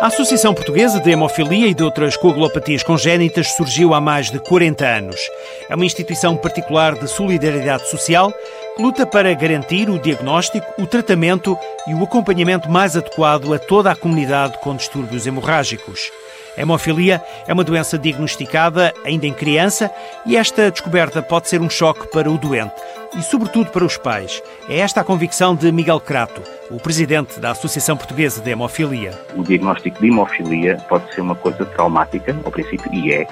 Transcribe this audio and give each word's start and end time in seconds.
A 0.00 0.06
Associação 0.06 0.54
Portuguesa 0.54 1.00
de 1.00 1.10
Hemofilia 1.10 1.66
e 1.66 1.74
de 1.74 1.82
outras 1.82 2.16
coagulopatias 2.16 2.84
congénitas 2.84 3.48
surgiu 3.56 3.92
há 3.92 4.00
mais 4.00 4.30
de 4.30 4.38
40 4.38 4.86
anos. 4.86 5.20
É 5.68 5.74
uma 5.74 5.84
instituição 5.84 6.36
particular 6.36 6.94
de 6.94 7.08
solidariedade 7.08 7.90
social 7.90 8.32
que 8.76 8.80
luta 8.80 9.04
para 9.04 9.34
garantir 9.34 9.90
o 9.90 9.98
diagnóstico, 9.98 10.64
o 10.80 10.86
tratamento 10.86 11.58
e 11.88 11.94
o 11.94 12.04
acompanhamento 12.04 12.70
mais 12.70 12.96
adequado 12.96 13.52
a 13.52 13.58
toda 13.58 13.90
a 13.90 13.96
comunidade 13.96 14.56
com 14.58 14.76
distúrbios 14.76 15.26
hemorrágicos. 15.26 16.12
Hemofilia 16.58 17.22
é 17.46 17.52
uma 17.52 17.64
doença 17.64 17.96
diagnosticada 17.96 18.92
ainda 19.04 19.26
em 19.26 19.32
criança 19.32 19.90
e 20.26 20.36
esta 20.36 20.70
descoberta 20.70 21.22
pode 21.22 21.48
ser 21.48 21.60
um 21.60 21.70
choque 21.70 22.08
para 22.08 22.30
o 22.30 22.36
doente 22.36 22.74
e, 23.16 23.22
sobretudo, 23.22 23.70
para 23.70 23.84
os 23.84 23.96
pais. 23.96 24.42
É 24.68 24.78
esta 24.78 25.00
a 25.00 25.04
convicção 25.04 25.54
de 25.54 25.70
Miguel 25.72 26.00
Crato, 26.00 26.42
o 26.70 26.78
presidente 26.78 27.40
da 27.40 27.52
Associação 27.52 27.96
Portuguesa 27.96 28.42
de 28.42 28.50
Hemofilia. 28.50 29.18
O 29.34 29.42
diagnóstico 29.42 30.00
de 30.00 30.08
hemofilia 30.08 30.76
pode 30.88 31.12
ser 31.14 31.20
uma 31.20 31.34
coisa 31.34 31.64
traumática, 31.64 32.36
ao 32.44 32.50
princípio, 32.50 32.92
e 32.92 33.12
é, 33.12 33.26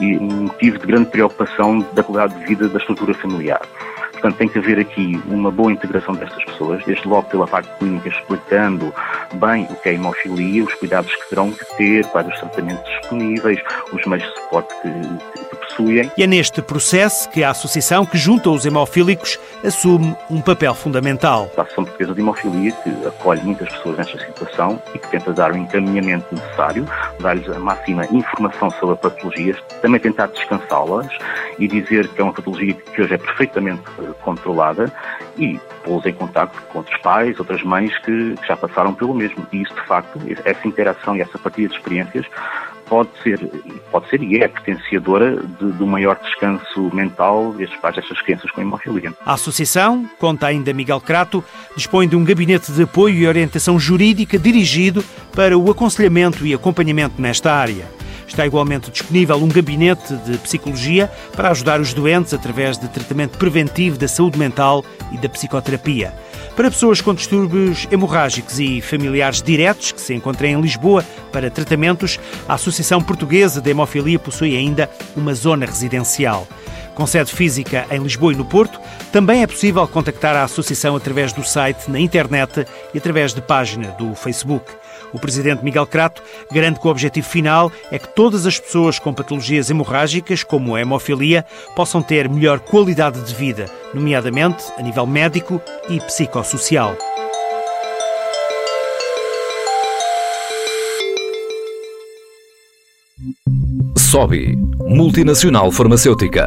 e 0.00 0.16
um 0.18 0.42
motivo 0.42 0.78
de 0.78 0.86
grande 0.86 1.10
preocupação 1.10 1.84
da 1.92 2.02
qualidade 2.02 2.38
de 2.38 2.46
vida 2.46 2.68
da 2.68 2.78
estrutura 2.78 3.14
familiar. 3.14 3.60
Portanto, 4.12 4.36
tem 4.38 4.48
que 4.48 4.58
haver 4.58 4.78
aqui 4.78 5.20
uma 5.26 5.50
boa 5.50 5.70
integração 5.70 6.14
destas 6.14 6.42
pessoas, 6.44 6.82
desde 6.84 7.06
logo 7.06 7.28
pela 7.28 7.46
parte 7.46 7.68
clínica, 7.78 8.08
explicando 8.08 8.92
bem 9.34 9.64
o 9.70 9.76
que 9.76 9.88
é 9.90 9.94
hemofilia, 9.94 10.64
os 10.64 10.74
cuidados 10.74 11.14
que 11.14 11.28
terão 11.28 11.50
que 11.52 11.64
ter, 11.76 12.06
quais 12.06 12.28
os 12.28 12.38
tratamentos 12.40 12.84
disponíveis, 13.00 13.60
os 13.92 14.04
meios 14.06 14.24
de 14.24 14.40
suporte 14.40 14.74
que, 14.82 15.48
que 15.48 15.55
possuem. 15.76 16.10
E 16.16 16.22
é 16.22 16.26
neste 16.26 16.62
processo 16.62 17.28
que 17.30 17.44
a 17.44 17.50
associação 17.50 18.06
que 18.06 18.16
junta 18.16 18.50
os 18.50 18.64
hemofílicos 18.64 19.38
assume 19.64 20.16
um 20.30 20.40
papel 20.40 20.74
fundamental. 20.74 21.50
A 21.56 21.62
Associação 21.62 21.84
Portuguesa 21.84 22.14
de 22.14 22.20
Hemofilia, 22.20 22.72
que 22.72 23.06
acolhe 23.06 23.42
muitas 23.42 23.68
pessoas 23.68 23.98
nesta 23.98 24.18
situação 24.18 24.82
e 24.94 24.98
que 24.98 25.08
tenta 25.08 25.32
dar 25.32 25.52
o 25.52 25.56
encaminhamento 25.56 26.34
necessário, 26.34 26.86
dar-lhes 27.20 27.48
a 27.48 27.58
máxima 27.58 28.06
informação 28.06 28.70
sobre 28.70 28.94
a 28.94 28.96
patologia, 28.96 29.56
também 29.82 30.00
tentar 30.00 30.26
descansá-las 30.28 31.08
e 31.58 31.68
dizer 31.68 32.08
que 32.08 32.20
é 32.20 32.24
uma 32.24 32.32
patologia 32.32 32.74
que 32.74 33.02
hoje 33.02 33.14
é 33.14 33.18
perfeitamente 33.18 33.82
eh, 33.98 34.12
controlada 34.22 34.92
e 35.38 35.60
pô-los 35.84 36.06
em 36.06 36.12
contato 36.12 36.60
com 36.72 36.78
outros 36.78 36.96
pais, 37.00 37.38
outras 37.38 37.62
mães 37.62 37.96
que, 37.98 38.34
que 38.36 38.46
já 38.46 38.56
passaram 38.56 38.94
pelo 38.94 39.14
mesmo. 39.14 39.46
E 39.52 39.62
isso, 39.62 39.74
de 39.74 39.82
facto, 39.82 40.18
essa 40.44 40.66
interação 40.66 41.16
e 41.16 41.20
essa 41.20 41.38
partilha 41.38 41.68
de 41.68 41.74
experiências 41.74 42.26
pode 42.88 43.10
ser, 43.22 43.38
pode 43.90 44.08
ser 44.08 44.22
e 44.22 44.38
é 44.38 44.48
potenciadora 44.48 45.36
de, 45.36 45.72
do 45.72 45.86
maior 45.86 46.18
descanso 46.22 46.90
mental 46.94 47.52
destes 47.52 47.78
pais, 47.80 47.96
destas 47.96 48.20
crianças 48.22 48.50
com 48.50 48.60
hemofilia. 48.60 49.12
A 49.24 49.34
associação, 49.34 50.08
conta 50.18 50.46
ainda 50.46 50.72
Miguel 50.72 51.00
Crato, 51.00 51.44
dispõe 51.76 52.08
de 52.08 52.16
um 52.16 52.24
gabinete 52.24 52.72
de 52.72 52.82
apoio 52.82 53.14
e 53.14 53.26
orientação 53.26 53.78
jurídica 53.78 54.38
dirigido 54.38 55.04
para 55.34 55.56
o 55.56 55.70
aconselhamento 55.70 56.46
e 56.46 56.54
acompanhamento 56.54 57.20
nesta 57.20 57.52
área. 57.52 57.86
Está 58.26 58.44
igualmente 58.44 58.90
disponível 58.90 59.36
um 59.36 59.48
gabinete 59.48 60.14
de 60.16 60.36
psicologia 60.38 61.10
para 61.34 61.50
ajudar 61.50 61.80
os 61.80 61.94
doentes 61.94 62.34
através 62.34 62.76
de 62.76 62.88
tratamento 62.88 63.38
preventivo 63.38 63.96
da 63.96 64.08
saúde 64.08 64.38
mental 64.38 64.84
e 65.12 65.18
da 65.18 65.28
psicoterapia. 65.28 66.12
Para 66.56 66.70
pessoas 66.70 67.02
com 67.02 67.14
distúrbios 67.14 67.86
hemorrágicos 67.92 68.58
e 68.58 68.80
familiares 68.80 69.42
diretos 69.42 69.92
que 69.92 70.00
se 70.00 70.14
encontrem 70.14 70.54
em 70.54 70.60
Lisboa 70.60 71.04
para 71.30 71.50
tratamentos, 71.50 72.18
a 72.48 72.54
Associação 72.54 73.02
Portuguesa 73.02 73.60
de 73.60 73.70
Hemofilia 73.70 74.18
possui 74.18 74.56
ainda 74.56 74.88
uma 75.14 75.34
zona 75.34 75.66
residencial. 75.66 76.48
Com 76.94 77.06
sede 77.06 77.30
física 77.30 77.84
em 77.90 77.98
Lisboa 78.02 78.32
e 78.32 78.36
no 78.36 78.44
Porto, 78.46 78.80
também 79.12 79.42
é 79.42 79.46
possível 79.46 79.86
contactar 79.86 80.34
a 80.34 80.44
associação 80.44 80.96
através 80.96 81.30
do 81.30 81.44
site 81.44 81.90
na 81.90 82.00
internet 82.00 82.66
e 82.94 82.96
através 82.96 83.34
de 83.34 83.42
página 83.42 83.88
do 83.90 84.14
Facebook. 84.14 84.64
O 85.16 85.18
presidente 85.18 85.64
Miguel 85.64 85.86
Crato 85.86 86.22
garante 86.52 86.78
que 86.78 86.86
o 86.86 86.90
objetivo 86.90 87.26
final 87.26 87.72
é 87.90 87.98
que 87.98 88.06
todas 88.06 88.44
as 88.44 88.60
pessoas 88.60 88.98
com 88.98 89.14
patologias 89.14 89.70
hemorrágicas, 89.70 90.44
como 90.44 90.76
a 90.76 90.80
hemofilia, 90.82 91.42
possam 91.74 92.02
ter 92.02 92.28
melhor 92.28 92.60
qualidade 92.60 93.22
de 93.22 93.34
vida, 93.34 93.64
nomeadamente 93.94 94.62
a 94.76 94.82
nível 94.82 95.06
médico 95.06 95.58
e 95.88 95.98
psicossocial. 96.00 96.94
SOBI, 103.96 104.54
multinacional 104.86 105.72
farmacêutica. 105.72 106.46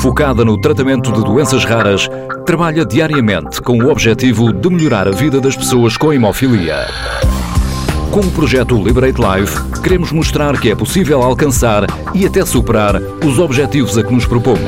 Focada 0.00 0.46
no 0.46 0.58
tratamento 0.58 1.12
de 1.12 1.22
doenças 1.22 1.66
raras, 1.66 2.08
trabalha 2.46 2.86
diariamente 2.86 3.60
com 3.60 3.78
o 3.78 3.90
objetivo 3.90 4.50
de 4.50 4.70
melhorar 4.70 5.06
a 5.06 5.10
vida 5.10 5.42
das 5.42 5.54
pessoas 5.54 5.98
com 5.98 6.10
hemofilia. 6.10 6.86
Com 8.12 8.20
o 8.20 8.30
projeto 8.30 8.76
Liberate 8.76 9.18
Life, 9.18 9.80
queremos 9.80 10.12
mostrar 10.12 10.60
que 10.60 10.70
é 10.70 10.74
possível 10.74 11.22
alcançar 11.22 11.86
e 12.14 12.26
até 12.26 12.44
superar 12.44 13.00
os 13.24 13.38
objetivos 13.38 13.96
a 13.96 14.04
que 14.04 14.12
nos 14.12 14.26
propomos. 14.26 14.60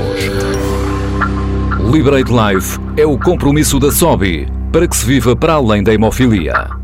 Liberate 1.92 2.32
Life 2.32 2.78
é 2.96 3.04
o 3.04 3.18
compromisso 3.18 3.78
da 3.78 3.92
SOBI 3.92 4.48
para 4.72 4.88
que 4.88 4.96
se 4.96 5.04
viva 5.04 5.36
para 5.36 5.52
além 5.52 5.82
da 5.82 5.92
hemofilia. 5.92 6.83